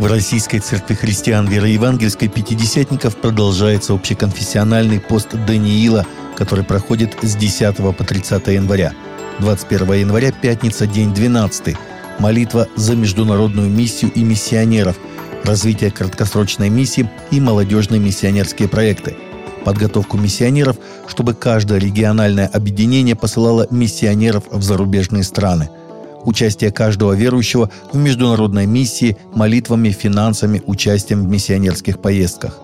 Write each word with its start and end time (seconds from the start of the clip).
В 0.00 0.06
Российской 0.06 0.60
Церкви 0.60 0.94
Христиан 0.94 1.46
Вероевангельской 1.46 2.28
Пятидесятников 2.28 3.18
продолжается 3.18 3.92
общеконфессиональный 3.92 4.98
пост 4.98 5.28
Даниила, 5.46 6.06
который 6.38 6.64
проходит 6.64 7.18
с 7.20 7.36
10 7.36 7.76
по 7.76 7.92
30 7.92 8.46
января. 8.46 8.94
21 9.40 9.92
января, 9.92 10.32
пятница, 10.32 10.86
день 10.86 11.12
12. 11.12 11.76
Молитва 12.18 12.66
за 12.76 12.96
международную 12.96 13.68
миссию 13.68 14.10
и 14.12 14.24
миссионеров, 14.24 14.96
развитие 15.44 15.90
краткосрочной 15.90 16.70
миссии 16.70 17.06
и 17.30 17.38
молодежные 17.38 18.00
миссионерские 18.00 18.68
проекты. 18.68 19.18
Подготовку 19.66 20.16
миссионеров, 20.16 20.76
чтобы 21.08 21.34
каждое 21.34 21.78
региональное 21.78 22.46
объединение 22.46 23.16
посылало 23.16 23.66
миссионеров 23.70 24.44
в 24.50 24.62
зарубежные 24.62 25.24
страны– 25.24 25.68
участие 26.24 26.70
каждого 26.70 27.12
верующего 27.12 27.70
в 27.92 27.96
международной 27.96 28.66
миссии, 28.66 29.16
молитвами, 29.34 29.90
финансами, 29.90 30.62
участием 30.66 31.24
в 31.24 31.28
миссионерских 31.28 32.00
поездках. 32.00 32.58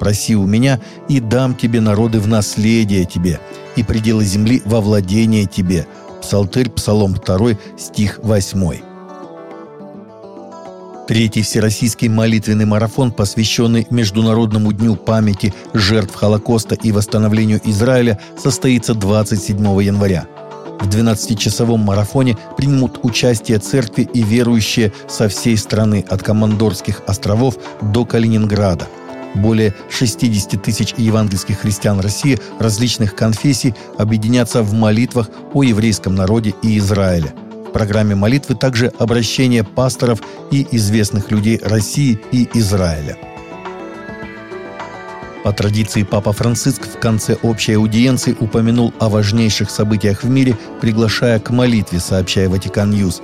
«Проси 0.00 0.36
у 0.36 0.46
меня, 0.46 0.80
и 1.08 1.20
дам 1.20 1.54
тебе 1.54 1.80
народы 1.80 2.20
в 2.20 2.28
наследие 2.28 3.04
тебе, 3.04 3.40
и 3.76 3.82
пределы 3.82 4.24
земли 4.24 4.62
во 4.64 4.80
владение 4.80 5.46
тебе». 5.46 5.86
Псалтырь, 6.20 6.70
Псалом 6.70 7.14
2, 7.14 7.50
стих 7.78 8.18
8. 8.22 8.78
Третий 11.06 11.42
всероссийский 11.42 12.08
молитвенный 12.08 12.64
марафон, 12.64 13.12
посвященный 13.12 13.86
Международному 13.90 14.72
дню 14.72 14.96
памяти 14.96 15.54
жертв 15.72 16.16
Холокоста 16.16 16.74
и 16.74 16.90
восстановлению 16.90 17.60
Израиля, 17.64 18.18
состоится 18.36 18.94
27 18.94 19.58
января– 19.82 20.26
в 20.80 20.88
12-часовом 20.88 21.78
марафоне 21.78 22.36
примут 22.56 23.00
участие 23.02 23.58
церкви 23.58 24.08
и 24.12 24.22
верующие 24.22 24.92
со 25.08 25.28
всей 25.28 25.56
страны, 25.56 26.04
от 26.08 26.22
Командорских 26.22 27.02
островов 27.06 27.56
до 27.80 28.04
Калининграда. 28.04 28.86
Более 29.34 29.74
60 29.90 30.62
тысяч 30.62 30.94
евангельских 30.96 31.60
христиан 31.60 32.00
России 32.00 32.38
различных 32.58 33.14
конфессий 33.14 33.74
объединятся 33.98 34.62
в 34.62 34.72
молитвах 34.72 35.30
о 35.52 35.62
еврейском 35.62 36.14
народе 36.14 36.54
и 36.62 36.78
Израиле. 36.78 37.34
В 37.68 37.72
программе 37.72 38.14
молитвы 38.14 38.54
также 38.54 38.92
обращение 38.98 39.62
пасторов 39.62 40.22
и 40.50 40.66
известных 40.70 41.30
людей 41.30 41.60
России 41.62 42.18
и 42.32 42.48
Израиля– 42.54 43.18
по 45.46 45.52
традиции 45.52 46.02
Папа 46.02 46.32
Франциск 46.32 46.88
в 46.88 46.98
конце 46.98 47.36
общей 47.40 47.74
аудиенции 47.74 48.34
упомянул 48.40 48.92
о 48.98 49.08
важнейших 49.08 49.70
событиях 49.70 50.24
в 50.24 50.28
мире, 50.28 50.58
приглашая 50.80 51.38
к 51.38 51.50
молитве, 51.50 52.00
сообщая 52.00 52.48
Vatican 52.48 52.90
News. 52.90 53.22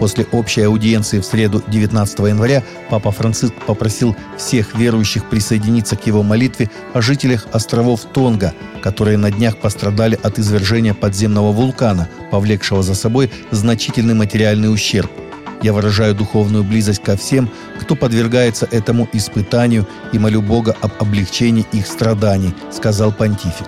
После 0.00 0.26
общей 0.32 0.62
аудиенции 0.62 1.20
в 1.20 1.24
среду 1.24 1.62
19 1.68 2.18
января 2.18 2.64
Папа 2.88 3.12
Франциск 3.12 3.54
попросил 3.68 4.16
всех 4.36 4.74
верующих 4.74 5.30
присоединиться 5.30 5.94
к 5.94 6.04
его 6.08 6.24
молитве 6.24 6.68
о 6.92 7.00
жителях 7.00 7.46
островов 7.52 8.00
Тонга, 8.12 8.52
которые 8.82 9.16
на 9.16 9.30
днях 9.30 9.56
пострадали 9.58 10.18
от 10.20 10.40
извержения 10.40 10.92
подземного 10.92 11.52
вулкана, 11.52 12.08
повлекшего 12.32 12.82
за 12.82 12.96
собой 12.96 13.30
значительный 13.52 14.14
материальный 14.14 14.74
ущерб– 14.74 15.12
я 15.62 15.72
выражаю 15.72 16.14
духовную 16.14 16.64
близость 16.64 17.02
ко 17.02 17.16
всем, 17.16 17.50
кто 17.80 17.94
подвергается 17.94 18.68
этому 18.70 19.08
испытанию 19.12 19.86
и 20.12 20.18
молю 20.18 20.42
Бога 20.42 20.76
об 20.80 20.92
облегчении 20.98 21.66
их 21.72 21.86
страданий»,— 21.86 22.54
сказал 22.72 23.12
понтифик. 23.12 23.66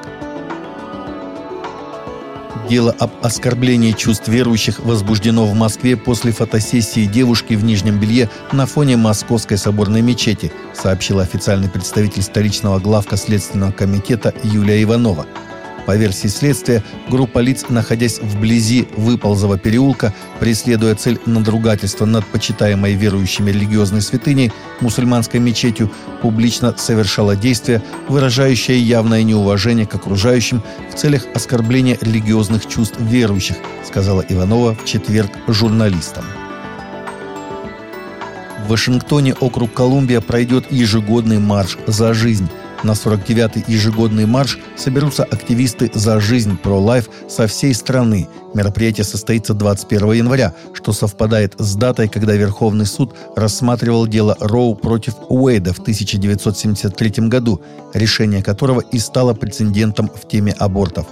Дело 2.68 2.94
об 2.98 3.10
оскорблении 3.22 3.92
чувств 3.92 4.28
верующих 4.28 4.78
возбуждено 4.78 5.46
в 5.46 5.54
Москве 5.54 5.96
после 5.96 6.32
фотосессии 6.32 7.06
девушки 7.06 7.54
в 7.54 7.64
нижнем 7.64 7.98
белье 7.98 8.30
на 8.52 8.66
фоне 8.66 8.96
Московской 8.96 9.58
соборной 9.58 10.00
мечети, 10.00 10.52
сообщил 10.72 11.20
официальный 11.20 11.68
представитель 11.68 12.22
столичного 12.22 12.78
главка 12.78 13.16
Следственного 13.16 13.72
комитета 13.72 14.32
Юлия 14.42 14.82
Иванова– 14.82 15.26
по 15.86 15.96
версии 15.96 16.28
следствия, 16.28 16.82
группа 17.08 17.38
лиц, 17.38 17.66
находясь 17.68 18.18
вблизи 18.20 18.86
Выползого 18.96 19.58
переулка, 19.58 20.14
преследуя 20.40 20.94
цель 20.94 21.18
надругательства 21.26 22.04
над 22.04 22.24
почитаемой 22.26 22.94
верующими 22.94 23.50
религиозной 23.50 24.02
святыней, 24.02 24.52
мусульманской 24.80 25.40
мечетью, 25.40 25.90
публично 26.20 26.74
совершала 26.76 27.36
действия, 27.36 27.82
выражающие 28.08 28.80
явное 28.80 29.22
неуважение 29.22 29.86
к 29.86 29.94
окружающим 29.94 30.62
в 30.92 30.96
целях 30.96 31.26
оскорбления 31.34 31.98
религиозных 32.00 32.66
чувств 32.66 32.96
верующих, 33.00 33.56
сказала 33.84 34.24
Иванова 34.28 34.74
в 34.74 34.84
четверг 34.84 35.30
журналистам. 35.48 36.24
В 38.64 38.68
Вашингтоне 38.68 39.34
округ 39.34 39.74
Колумбия 39.74 40.20
пройдет 40.20 40.70
ежегодный 40.70 41.38
марш 41.38 41.76
«За 41.86 42.14
жизнь», 42.14 42.48
на 42.82 42.92
49-й 42.92 43.72
ежегодный 43.72 44.26
марш 44.26 44.58
соберутся 44.76 45.24
активисты 45.24 45.90
«За 45.94 46.20
жизнь 46.20 46.56
про 46.56 46.78
лайф» 46.78 47.08
со 47.28 47.46
всей 47.46 47.74
страны. 47.74 48.28
Мероприятие 48.54 49.04
состоится 49.04 49.54
21 49.54 50.12
января, 50.12 50.54
что 50.74 50.92
совпадает 50.92 51.54
с 51.58 51.74
датой, 51.74 52.08
когда 52.08 52.34
Верховный 52.34 52.86
суд 52.86 53.14
рассматривал 53.36 54.06
дело 54.06 54.36
Роу 54.40 54.74
против 54.74 55.14
Уэйда 55.28 55.72
в 55.72 55.78
1973 55.78 57.28
году, 57.28 57.62
решение 57.94 58.42
которого 58.42 58.80
и 58.80 58.98
стало 58.98 59.34
прецедентом 59.34 60.08
в 60.08 60.28
теме 60.28 60.52
абортов. 60.58 61.06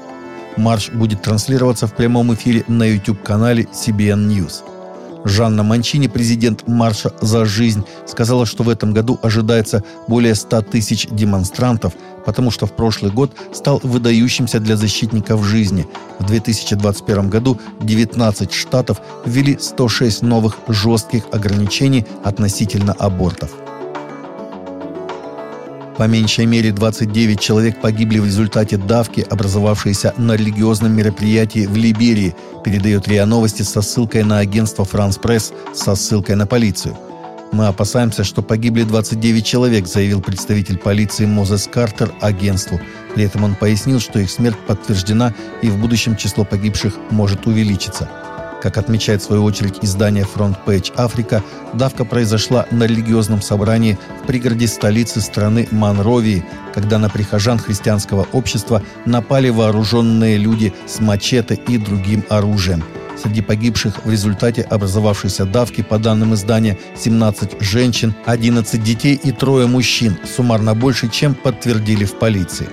Марш 0.56 0.90
будет 0.90 1.22
транслироваться 1.22 1.86
в 1.86 1.94
прямом 1.94 2.34
эфире 2.34 2.64
на 2.68 2.84
YouTube-канале 2.84 3.64
CBN 3.72 4.28
News. 4.28 4.79
Жанна 5.24 5.62
Манчини, 5.62 6.08
президент 6.08 6.66
Марша 6.66 7.12
за 7.20 7.44
жизнь, 7.44 7.84
сказала, 8.06 8.46
что 8.46 8.62
в 8.62 8.68
этом 8.68 8.92
году 8.92 9.18
ожидается 9.22 9.84
более 10.08 10.34
100 10.34 10.62
тысяч 10.62 11.06
демонстрантов, 11.10 11.92
потому 12.24 12.50
что 12.50 12.66
в 12.66 12.72
прошлый 12.72 13.12
год 13.12 13.32
стал 13.52 13.80
выдающимся 13.82 14.60
для 14.60 14.76
защитников 14.76 15.44
жизни. 15.44 15.86
В 16.18 16.26
2021 16.26 17.28
году 17.28 17.58
19 17.80 18.52
штатов 18.52 19.00
ввели 19.26 19.58
106 19.60 20.22
новых 20.22 20.58
жестких 20.68 21.24
ограничений 21.32 22.06
относительно 22.24 22.92
абортов. 22.92 23.50
По 26.00 26.04
меньшей 26.04 26.46
мере 26.46 26.72
29 26.72 27.38
человек 27.38 27.78
погибли 27.82 28.20
в 28.20 28.24
результате 28.24 28.78
давки, 28.78 29.20
образовавшейся 29.20 30.14
на 30.16 30.32
религиозном 30.32 30.96
мероприятии 30.96 31.66
в 31.66 31.76
Либерии, 31.76 32.34
передает 32.64 33.06
РИА 33.06 33.26
Новости 33.26 33.60
со 33.60 33.82
ссылкой 33.82 34.24
на 34.24 34.38
агентство 34.38 34.86
«Франс 34.86 35.18
Пресс» 35.18 35.52
со 35.74 35.94
ссылкой 35.94 36.36
на 36.36 36.46
полицию. 36.46 36.96
«Мы 37.52 37.66
опасаемся, 37.66 38.24
что 38.24 38.40
погибли 38.40 38.84
29 38.84 39.44
человек», 39.44 39.86
заявил 39.86 40.22
представитель 40.22 40.78
полиции 40.78 41.26
Мозес 41.26 41.68
Картер 41.70 42.14
агентству. 42.22 42.80
При 43.14 43.24
этом 43.24 43.44
он 43.44 43.54
пояснил, 43.54 44.00
что 44.00 44.20
их 44.20 44.30
смерть 44.30 44.56
подтверждена 44.66 45.34
и 45.60 45.68
в 45.68 45.76
будущем 45.76 46.16
число 46.16 46.46
погибших 46.46 46.94
может 47.10 47.46
увеличиться. 47.46 48.08
Как 48.60 48.76
отмечает 48.76 49.22
в 49.22 49.24
свою 49.24 49.44
очередь 49.44 49.78
издание 49.80 50.24
Front 50.24 50.56
Page 50.66 50.92
Африка, 50.96 51.42
давка 51.72 52.04
произошла 52.04 52.66
на 52.70 52.84
религиозном 52.84 53.40
собрании 53.40 53.98
в 54.22 54.26
пригороде 54.26 54.66
столицы 54.66 55.20
страны 55.20 55.66
Монровии, 55.70 56.44
когда 56.74 56.98
на 56.98 57.08
прихожан 57.08 57.58
христианского 57.58 58.26
общества 58.32 58.82
напали 59.06 59.48
вооруженные 59.48 60.36
люди 60.36 60.74
с 60.86 61.00
мачете 61.00 61.54
и 61.54 61.78
другим 61.78 62.24
оружием. 62.28 62.84
Среди 63.22 63.42
погибших 63.42 64.04
в 64.04 64.10
результате 64.10 64.62
образовавшейся 64.62 65.44
давки, 65.44 65.82
по 65.82 65.98
данным 65.98 66.34
издания, 66.34 66.78
17 66.96 67.60
женщин, 67.60 68.14
11 68.26 68.82
детей 68.82 69.18
и 69.22 69.32
трое 69.32 69.66
мужчин, 69.66 70.18
суммарно 70.36 70.74
больше, 70.74 71.08
чем 71.08 71.34
подтвердили 71.34 72.04
в 72.04 72.18
полиции. 72.18 72.68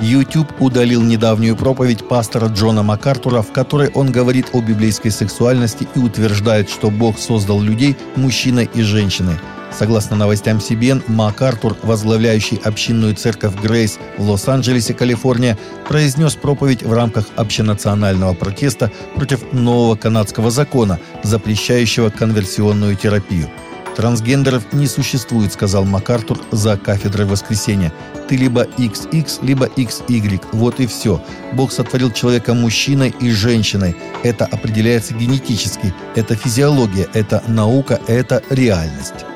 YouTube 0.00 0.60
удалил 0.60 1.02
недавнюю 1.02 1.56
проповедь 1.56 2.06
пастора 2.06 2.46
Джона 2.46 2.82
МакАртура, 2.82 3.42
в 3.42 3.52
которой 3.52 3.90
он 3.94 4.12
говорит 4.12 4.50
о 4.52 4.60
библейской 4.60 5.10
сексуальности 5.10 5.88
и 5.94 5.98
утверждает, 5.98 6.70
что 6.70 6.90
Бог 6.90 7.18
создал 7.18 7.60
людей 7.60 7.96
мужчиной 8.14 8.70
и 8.72 8.82
женщиной. 8.82 9.34
Согласно 9.70 10.16
новостям 10.16 10.58
CBN, 10.58 11.02
МакАртур, 11.08 11.76
возглавляющий 11.82 12.58
общинную 12.64 13.14
церковь 13.14 13.60
Грейс 13.60 13.98
в 14.16 14.28
Лос-Анджелесе, 14.28 14.94
Калифорния, 14.94 15.58
произнес 15.88 16.36
проповедь 16.36 16.82
в 16.82 16.92
рамках 16.92 17.26
общенационального 17.36 18.34
протеста 18.34 18.90
против 19.14 19.52
нового 19.52 19.96
канадского 19.96 20.50
закона, 20.50 20.98
запрещающего 21.22 22.10
конверсионную 22.10 22.96
терапию. 22.96 23.48
«Трансгендеров 23.98 24.72
не 24.72 24.86
существует»,— 24.86 25.52
сказал 25.54 25.84
МакАртур 25.84 26.38
за 26.52 26.76
кафедрой 26.76 27.26
воскресенья. 27.26 27.92
«Ты 28.28 28.36
либо 28.36 28.62
XX, 28.62 29.26
либо 29.42 29.66
XY. 29.66 30.40
Вот 30.52 30.78
и 30.78 30.86
все. 30.86 31.20
Бог 31.54 31.72
сотворил 31.72 32.12
человека 32.12 32.54
мужчиной 32.54 33.12
и 33.20 33.32
женщиной. 33.32 33.96
Это 34.22 34.44
определяется 34.44 35.14
генетически. 35.14 35.92
Это 36.14 36.36
физиология, 36.36 37.08
это 37.12 37.42
наука, 37.48 38.00
это 38.06 38.40
реальность». 38.50 39.27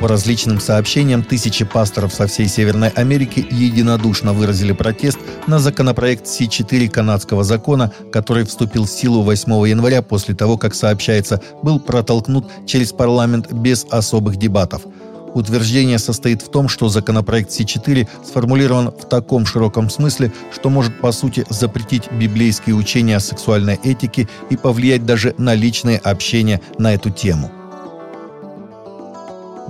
По 0.00 0.08
различным 0.08 0.60
сообщениям, 0.60 1.22
тысячи 1.22 1.62
пасторов 1.66 2.14
со 2.14 2.26
всей 2.26 2.48
Северной 2.48 2.88
Америки 2.88 3.46
единодушно 3.50 4.32
выразили 4.32 4.72
протест 4.72 5.18
на 5.46 5.58
законопроект 5.58 6.26
С-4 6.26 6.88
канадского 6.88 7.44
закона, 7.44 7.92
который 8.10 8.46
вступил 8.46 8.86
в 8.86 8.90
силу 8.90 9.20
8 9.20 9.68
января 9.68 10.00
после 10.00 10.34
того, 10.34 10.56
как, 10.56 10.74
сообщается, 10.74 11.42
был 11.62 11.78
протолкнут 11.78 12.46
через 12.66 12.92
парламент 12.92 13.52
без 13.52 13.84
особых 13.90 14.36
дебатов. 14.36 14.86
Утверждение 15.34 15.98
состоит 15.98 16.40
в 16.40 16.50
том, 16.50 16.70
что 16.70 16.88
законопроект 16.88 17.52
С-4 17.52 18.08
сформулирован 18.26 18.92
в 18.92 19.04
таком 19.06 19.44
широком 19.44 19.90
смысле, 19.90 20.32
что 20.50 20.70
может, 20.70 20.98
по 20.98 21.12
сути, 21.12 21.44
запретить 21.50 22.10
библейские 22.10 22.74
учения 22.74 23.16
о 23.16 23.20
сексуальной 23.20 23.78
этике 23.84 24.30
и 24.48 24.56
повлиять 24.56 25.04
даже 25.04 25.34
на 25.36 25.54
личное 25.54 25.98
общение 25.98 26.62
на 26.78 26.94
эту 26.94 27.10
тему– 27.10 27.52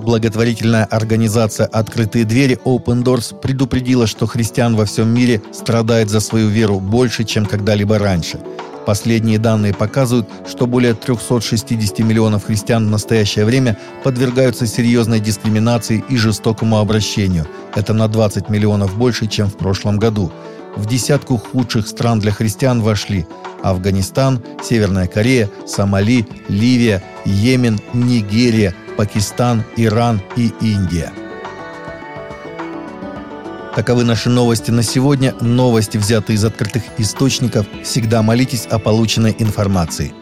Благотворительная 0.01 0.85
организация 0.85 1.67
«Открытые 1.67 2.25
двери» 2.25 2.59
Open 2.65 3.03
Doors 3.03 3.39
предупредила, 3.39 4.07
что 4.07 4.25
христиан 4.25 4.75
во 4.75 4.85
всем 4.85 5.13
мире 5.13 5.43
страдает 5.53 6.09
за 6.09 6.19
свою 6.19 6.49
веру 6.49 6.79
больше, 6.79 7.23
чем 7.23 7.45
когда-либо 7.45 7.99
раньше. 7.99 8.39
Последние 8.87 9.37
данные 9.37 9.75
показывают, 9.75 10.27
что 10.49 10.65
более 10.65 10.95
360 10.95 11.99
миллионов 11.99 12.45
христиан 12.45 12.87
в 12.87 12.89
настоящее 12.89 13.45
время 13.45 13.77
подвергаются 14.03 14.65
серьезной 14.65 15.19
дискриминации 15.19 16.03
и 16.09 16.17
жестокому 16.17 16.79
обращению. 16.79 17.45
Это 17.75 17.93
на 17.93 18.07
20 18.07 18.49
миллионов 18.49 18.97
больше, 18.97 19.27
чем 19.27 19.49
в 19.49 19.55
прошлом 19.55 19.99
году. 19.99 20.31
В 20.75 20.87
десятку 20.87 21.37
худших 21.37 21.87
стран 21.87 22.19
для 22.19 22.31
христиан 22.31 22.81
вошли 22.81 23.27
Афганистан, 23.61 24.41
Северная 24.63 25.05
Корея, 25.05 25.47
Сомали, 25.67 26.27
Ливия, 26.47 27.03
Йемен, 27.25 27.79
Нигерия, 27.93 28.73
Пакистан, 28.97 29.63
Иран 29.77 30.21
и 30.35 30.53
Индия. 30.61 31.11
Таковы 33.75 34.03
наши 34.03 34.29
новости 34.29 34.69
на 34.69 34.83
сегодня. 34.83 35.33
Новости, 35.39 35.97
взятые 35.97 36.35
из 36.35 36.43
открытых 36.43 36.83
источников. 36.97 37.65
Всегда 37.83 38.21
молитесь 38.21 38.65
о 38.65 38.79
полученной 38.79 39.35
информации. 39.39 40.13